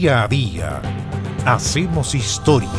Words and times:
Día 0.00 0.22
a 0.22 0.28
día 0.28 0.80
hacemos 1.44 2.14
historia. 2.14 2.70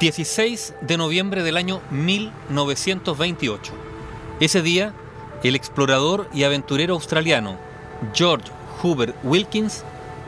...16 0.00 0.74
de 0.80 0.96
noviembre 0.96 1.44
del 1.44 1.56
año 1.56 1.80
1928. 1.92 3.72
Ese 4.40 4.60
día, 4.60 4.92
el 5.44 5.54
explorador 5.54 6.28
y 6.34 6.42
aventurero 6.42 6.94
australiano 6.94 7.58
George 8.12 8.50
Hoover 8.82 9.14
Wilkins 9.22 9.84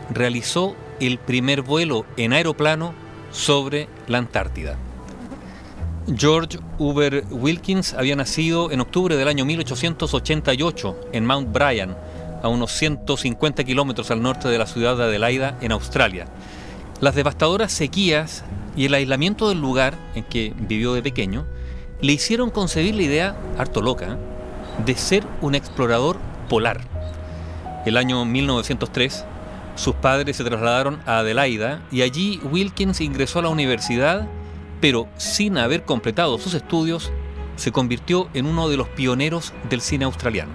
realizó 0.08 0.76
el 1.00 1.18
primer 1.18 1.62
vuelo 1.62 2.06
en 2.16 2.32
aeroplano 2.32 2.94
sobre 3.32 3.88
la 4.06 4.18
Antártida. 4.18 4.78
George 6.08 6.58
Hoover 6.78 7.24
Wilkins 7.30 7.94
había 7.94 8.16
nacido 8.16 8.72
en 8.72 8.80
octubre 8.80 9.16
del 9.16 9.28
año 9.28 9.44
1888 9.44 10.96
en 11.12 11.24
Mount 11.24 11.52
Bryan, 11.52 11.96
a 12.42 12.48
unos 12.48 12.72
150 12.72 13.62
kilómetros 13.62 14.10
al 14.10 14.20
norte 14.20 14.48
de 14.48 14.58
la 14.58 14.66
ciudad 14.66 14.96
de 14.96 15.04
Adelaida, 15.04 15.56
en 15.60 15.70
Australia. 15.70 16.26
Las 17.00 17.14
devastadoras 17.14 17.70
sequías 17.70 18.42
y 18.76 18.86
el 18.86 18.94
aislamiento 18.94 19.48
del 19.48 19.60
lugar 19.60 19.94
en 20.16 20.24
que 20.24 20.52
vivió 20.58 20.92
de 20.92 21.02
pequeño 21.02 21.46
le 22.00 22.12
hicieron 22.12 22.50
concebir 22.50 22.96
la 22.96 23.02
idea, 23.02 23.36
harto 23.56 23.80
loca, 23.80 24.18
de 24.84 24.96
ser 24.96 25.22
un 25.40 25.54
explorador 25.54 26.18
polar. 26.48 26.80
El 27.86 27.96
año 27.96 28.24
1903, 28.24 29.24
sus 29.76 29.94
padres 29.94 30.36
se 30.36 30.44
trasladaron 30.44 31.00
a 31.06 31.18
Adelaida 31.18 31.80
y 31.92 32.02
allí 32.02 32.40
Wilkins 32.50 33.00
ingresó 33.00 33.38
a 33.38 33.42
la 33.42 33.48
universidad, 33.50 34.26
pero 34.82 35.08
sin 35.16 35.58
haber 35.58 35.84
completado 35.84 36.38
sus 36.38 36.54
estudios, 36.54 37.12
se 37.54 37.70
convirtió 37.70 38.28
en 38.34 38.46
uno 38.46 38.68
de 38.68 38.76
los 38.76 38.88
pioneros 38.88 39.54
del 39.70 39.80
cine 39.80 40.06
australiano. 40.06 40.50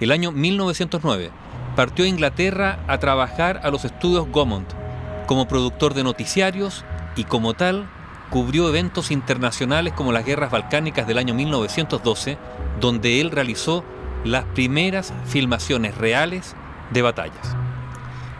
El 0.00 0.12
año 0.12 0.32
1909 0.32 1.30
partió 1.76 2.06
a 2.06 2.08
Inglaterra 2.08 2.82
a 2.88 2.96
trabajar 2.98 3.60
a 3.62 3.70
los 3.70 3.84
estudios 3.84 4.26
Gaumont 4.32 4.72
como 5.26 5.46
productor 5.46 5.92
de 5.92 6.04
noticiarios 6.04 6.86
y 7.16 7.24
como 7.24 7.52
tal 7.52 7.90
cubrió 8.30 8.66
eventos 8.66 9.10
internacionales 9.10 9.92
como 9.92 10.10
las 10.10 10.24
guerras 10.24 10.50
balcánicas 10.50 11.06
del 11.06 11.18
año 11.18 11.34
1912, 11.34 12.38
donde 12.80 13.20
él 13.20 13.30
realizó 13.30 13.84
las 14.24 14.44
primeras 14.46 15.12
filmaciones 15.26 15.98
reales 15.98 16.56
de 16.92 17.02
batallas. 17.02 17.56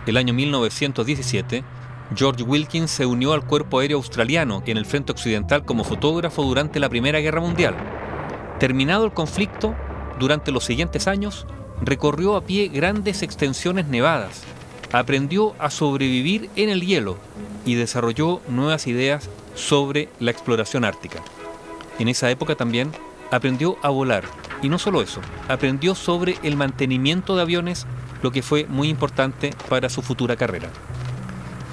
El 0.07 0.17
año 0.17 0.33
1917, 0.33 1.63
George 2.15 2.43
Wilkins 2.43 2.91
se 2.91 3.05
unió 3.05 3.35
al 3.35 3.45
Cuerpo 3.45 3.81
Aéreo 3.81 3.99
Australiano 3.99 4.63
en 4.65 4.79
el 4.79 4.87
Frente 4.87 5.13
Occidental 5.13 5.65
como 5.65 5.85
fotógrafo 5.85 6.43
durante 6.43 6.81
la 6.81 6.89
Primera 6.89 7.21
Guerra 7.21 7.41
Mundial. 7.41 7.75
Terminado 8.59 9.05
el 9.05 9.13
conflicto, 9.13 9.75
durante 10.19 10.51
los 10.51 10.65
siguientes 10.65 11.07
años, 11.07 11.47
recorrió 11.83 12.37
a 12.37 12.41
pie 12.41 12.69
grandes 12.69 13.23
extensiones 13.23 13.89
nevadas, 13.89 14.43
aprendió 14.91 15.55
a 15.59 15.69
sobrevivir 15.69 16.49
en 16.57 16.71
el 16.71 16.81
hielo 16.81 17.19
y 17.67 17.75
desarrolló 17.75 18.41
nuevas 18.49 18.87
ideas 18.87 19.29
sobre 19.55 20.09
la 20.19 20.31
exploración 20.31 20.85
ártica. 20.85 21.23
En 21.99 22.09
esa 22.09 22.31
época 22.31 22.55
también 22.55 22.91
aprendió 23.31 23.77
a 23.83 23.91
volar 23.91 24.25
y 24.63 24.71
no 24.71 24.79
solo 24.79 25.03
eso, 25.03 25.21
aprendió 25.47 25.95
sobre 25.95 26.39
el 26.43 26.57
mantenimiento 26.57 27.37
de 27.37 27.43
aviones, 27.43 27.87
lo 28.23 28.33
que 28.33 28.43
fue 28.43 28.65
muy 28.65 28.89
importante 28.89 29.51
para 29.69 29.91
su 29.91 30.01
futura 30.01 30.37
carrera. 30.37 30.71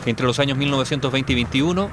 Entre 0.06 0.26
los 0.26 0.40
años 0.40 0.58
1920 0.58 1.32
y 1.32 1.36
21, 1.36 1.90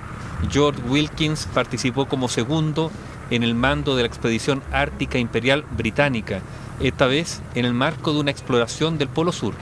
George 0.51 0.83
Wilkins 0.89 1.49
participó 1.53 2.07
como 2.07 2.29
segundo 2.29 2.91
en 3.31 3.43
el 3.43 3.55
mando 3.55 3.97
de 3.97 4.03
la 4.03 4.09
expedición 4.09 4.63
ártica 4.71 5.19
imperial 5.19 5.65
británica, 5.77 6.41
esta 6.81 7.07
vez 7.07 7.41
en 7.55 7.65
el 7.65 7.73
marco 7.73 8.13
de 8.13 8.21
una 8.21 8.31
exploración 8.31 8.99
del 8.99 9.09
Polo 9.09 9.33
Sur. 9.33 9.55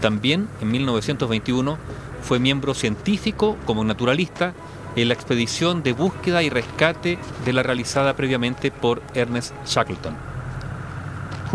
También 0.00 0.48
en 0.60 0.70
1921 0.72 1.78
fue 2.22 2.40
miembro 2.40 2.74
científico 2.74 3.56
como 3.66 3.84
naturalista 3.84 4.52
en 4.96 5.08
la 5.08 5.14
expedición 5.14 5.82
de 5.82 5.92
búsqueda 5.92 6.42
y 6.42 6.50
rescate 6.50 7.18
de 7.44 7.52
la 7.52 7.62
realizada 7.62 8.16
previamente 8.16 8.70
por 8.72 9.02
Ernest 9.14 9.54
Shackleton. 9.66 10.35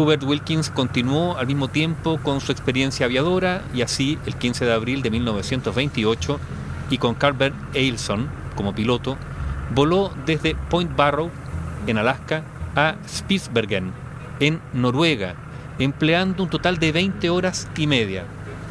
Hubert 0.02 0.24
Wilkins 0.24 0.72
continuó 0.72 1.38
al 1.38 1.46
mismo 1.46 1.68
tiempo 1.68 2.20
con 2.24 2.42
su 2.42 2.52
experiencia 2.52 3.06
aviadora 3.06 3.62
y 3.72 3.84
así 3.84 4.18
el 4.26 4.36
15 4.36 4.66
de 4.66 4.74
abril 4.74 5.04
de 5.04 5.12
1928 5.12 6.40
y 6.90 6.98
con 6.98 7.14
Carver 7.14 7.54
Ailson 7.76 8.28
como 8.56 8.74
piloto, 8.74 9.16
voló 9.76 10.12
desde 10.26 10.56
Point 10.56 10.96
Barrow 10.96 11.30
en 11.86 12.00
Alaska 12.00 12.44
a 12.76 12.96
Spitsbergen 13.08 13.92
en 14.40 14.60
Noruega, 14.74 15.36
empleando 15.78 16.44
un 16.44 16.50
total 16.50 16.80
de 16.80 16.92
20 16.92 17.30
horas 17.30 17.68
y 17.78 17.86
media. 17.86 18.26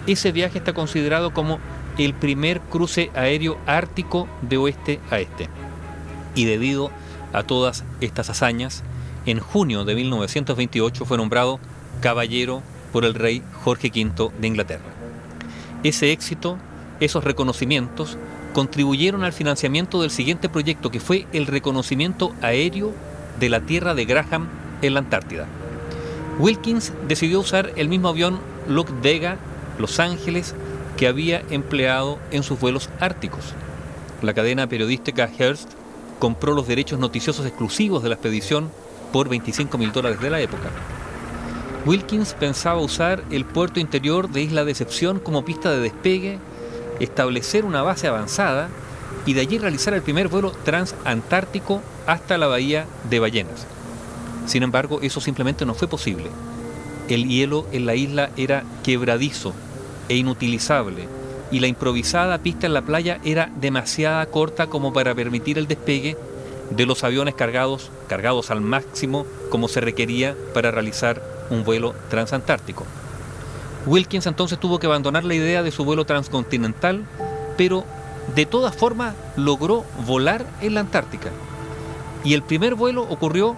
Ese 0.09 0.33
viaje 0.33 0.59
está 0.59 0.73
considerado 0.73 1.33
como 1.33 1.61
el 1.97 2.13
primer 2.13 2.61
cruce 2.61 3.13
aéreo 3.15 3.57
ártico 3.67 4.27
de 4.43 4.57
oeste 4.57 4.99
a 5.13 5.21
este. 5.21 5.49
Y 6.35 6.45
debido 6.47 6.91
a 7.33 7.45
todas 7.45 7.85
estas 8.01 8.31
hazañas, 8.31 8.83
en 9.31 9.39
junio 9.39 9.85
de 9.85 9.95
1928 9.95 11.05
fue 11.05 11.17
nombrado 11.17 11.61
caballero 12.01 12.63
por 12.93 13.05
el 13.05 13.15
rey 13.15 13.43
Jorge 13.65 13.89
V 13.95 14.31
de 14.41 14.47
Inglaterra. 14.47 14.91
Ese 15.85 16.13
éxito, 16.13 16.59
esos 17.01 17.25
reconocimientos, 17.25 18.19
contribuyeron 18.53 19.23
al 19.23 19.33
financiamiento 19.33 20.03
del 20.03 20.11
siguiente 20.11 20.49
proyecto, 20.49 20.91
que 20.91 21.01
fue 21.01 21.27
el 21.33 21.47
reconocimiento 21.47 22.35
aéreo 22.43 22.93
de 23.39 23.49
la 23.49 23.61
tierra 23.61 23.95
de 23.95 24.05
Graham 24.05 24.49
en 24.83 24.95
la 24.95 25.01
Antártida. 25.01 25.47
Wilkins 26.39 26.93
decidió 27.07 27.41
usar 27.41 27.73
el 27.77 27.89
mismo 27.89 28.09
avión 28.09 28.41
Luke 28.67 28.93
Vega 29.03 29.37
Los 29.79 30.01
Ángeles 30.01 30.55
que 30.97 31.07
había 31.07 31.43
empleado 31.51 32.19
en 32.31 32.43
sus 32.43 32.59
vuelos 32.59 32.91
árticos. 32.99 33.55
La 34.23 34.35
cadena 34.35 34.67
periodística 34.67 35.31
Hearst 35.39 35.71
compró 36.19 36.53
los 36.53 36.67
derechos 36.67 36.99
noticiosos 36.99 37.47
exclusivos 37.47 38.03
de 38.03 38.11
la 38.11 38.17
expedición 38.17 38.71
por 39.13 39.29
25 39.29 39.77
mil 39.79 39.93
dólares 39.93 40.21
de 40.21 40.31
la 40.31 40.41
época. 40.41 40.71
Wilkins 41.87 42.35
pensaba 42.35 42.81
usar 42.81 43.25
el 43.31 43.45
puerto 43.45 43.81
interior 43.81 44.29
de 44.29 44.43
Isla 44.43 44.65
Decepción 44.65 45.19
como 45.19 45.45
pista 45.45 45.71
de 45.71 45.81
despegue, 45.81 46.39
establecer 47.01 47.65
una 47.65 47.83
base 47.83 48.07
avanzada 48.07 48.69
y 49.25 49.33
de 49.33 49.41
allí 49.41 49.59
realizar 49.59 49.95
el 49.95 50.03
primer 50.03 50.29
vuelo 50.29 50.53
transantártico 50.65 51.81
hasta 52.07 52.39
la 52.39 52.47
bahía 52.47 52.87
de 53.09 53.19
Ballenas. 53.19 53.67
Sin 54.47 54.63
embargo, 54.63 55.01
eso 55.03 55.21
simplemente 55.21 55.65
no 55.65 55.75
fue 55.75 55.89
posible. 55.89 56.31
El 57.09 57.29
hielo 57.29 57.67
en 57.73 57.87
la 57.87 57.95
isla 57.95 58.31
era 58.37 58.65
quebradizo 58.83 59.55
e 60.09 60.17
inutilizable, 60.17 61.09
y 61.51 61.61
la 61.61 61.67
improvisada 61.67 62.39
pista 62.39 62.67
en 62.67 62.75
la 62.75 62.83
playa 62.83 63.21
era 63.25 63.51
demasiado 63.61 64.31
corta 64.31 64.67
como 64.69 64.93
para 64.93 65.15
permitir 65.15 65.59
el 65.59 65.67
despegue 65.67 66.17
de 66.71 66.87
los 66.87 67.05
aviones 67.05 67.35
cargados, 67.35 67.91
cargados 68.09 68.51
al 68.51 68.61
máximo 68.61 69.27
como 69.51 69.69
se 69.69 69.81
requería 69.81 70.37
para 70.55 70.71
realizar 70.71 71.23
un 71.51 71.65
vuelo 71.65 71.95
transantártico. 72.09 72.85
Wilkins 73.87 74.27
entonces 74.27 74.59
tuvo 74.59 74.79
que 74.79 74.87
abandonar 74.87 75.25
la 75.25 75.35
idea 75.35 75.63
de 75.63 75.71
su 75.71 75.85
vuelo 75.85 76.05
transcontinental, 76.05 77.05
pero 77.57 77.85
de 78.35 78.47
todas 78.47 78.77
formas 78.77 79.15
logró 79.37 79.85
volar 80.07 80.47
en 80.61 80.75
la 80.75 80.81
Antártica. 80.81 81.31
Y 82.23 82.35
el 82.35 82.43
primer 82.43 82.75
vuelo 82.75 83.03
ocurrió 83.03 83.57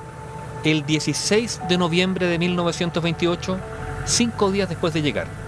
el 0.65 0.87
16 0.87 1.63
de 1.69 1.79
noviembre 1.79 2.27
de 2.27 2.39
1928, 2.39 3.59
cinco 4.07 4.53
días 4.53 4.69
después 4.69 4.95
de 4.95 5.03
llegar 5.03 5.43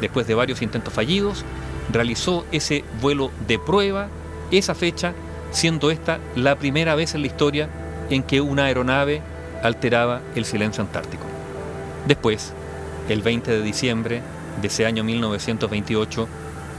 después 0.00 0.26
de 0.26 0.34
varios 0.34 0.62
intentos 0.62 0.92
fallidos, 0.92 1.44
realizó 1.92 2.44
ese 2.52 2.84
vuelo 3.00 3.30
de 3.46 3.58
prueba, 3.58 4.08
esa 4.50 4.74
fecha, 4.74 5.14
siendo 5.50 5.90
esta 5.90 6.18
la 6.34 6.56
primera 6.56 6.94
vez 6.94 7.14
en 7.14 7.22
la 7.22 7.26
historia 7.26 7.68
en 8.10 8.22
que 8.22 8.40
una 8.40 8.64
aeronave 8.64 9.22
alteraba 9.62 10.20
el 10.34 10.44
silencio 10.44 10.82
antártico. 10.82 11.24
Después, 12.06 12.52
el 13.08 13.22
20 13.22 13.50
de 13.50 13.62
diciembre 13.62 14.22
de 14.60 14.68
ese 14.68 14.86
año 14.86 15.04
1928, 15.04 16.28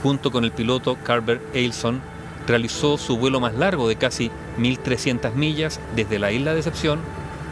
junto 0.02 0.30
con 0.30 0.44
el 0.44 0.52
piloto 0.52 0.96
Carver 1.04 1.40
Ailson, 1.54 2.00
realizó 2.46 2.96
su 2.96 3.18
vuelo 3.18 3.40
más 3.40 3.54
largo 3.54 3.88
de 3.88 3.96
casi 3.96 4.30
1.300 4.58 5.34
millas 5.34 5.80
desde 5.94 6.18
la 6.18 6.32
isla 6.32 6.50
de 6.50 6.56
Decepción, 6.56 7.00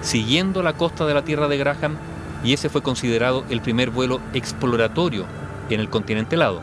siguiendo 0.00 0.62
la 0.62 0.72
costa 0.72 1.06
de 1.06 1.14
la 1.14 1.24
tierra 1.24 1.48
de 1.48 1.58
Graham, 1.58 1.96
y 2.44 2.52
ese 2.52 2.68
fue 2.68 2.82
considerado 2.82 3.44
el 3.50 3.60
primer 3.60 3.90
vuelo 3.90 4.20
exploratorio 4.32 5.26
en 5.68 5.80
el 5.80 5.90
continente 5.90 6.36
helado. 6.36 6.62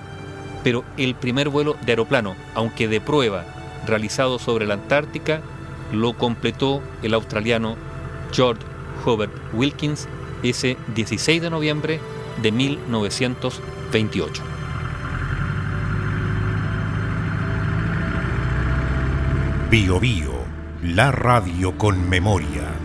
Pero 0.63 0.83
el 0.98 1.13
primer 1.16 1.50
vuelo 1.50 1.75
de 1.86 1.92
aeroplano, 1.92 2.36
aunque 2.56 2.88
de 2.88 3.01
prueba, 3.01 3.45
realizado 3.85 4.39
sobre 4.39 4.65
la 4.65 4.75
Antártica, 4.75 5.41
lo 5.91 6.13
completó 6.13 6.81
el 7.01 7.13
australiano 7.13 7.75
George 8.31 8.63
Hobart 9.06 9.31
Wilkins 9.53 10.07
ese 10.44 10.77
16 10.95 11.41
de 11.41 11.50
noviembre 11.50 12.00
de 12.41 12.51
1928. 12.51 14.44
Bio, 19.69 20.00
Bio 20.00 20.33
La 20.83 21.12
radio 21.12 21.77
con 21.77 22.07
memoria. 22.07 22.82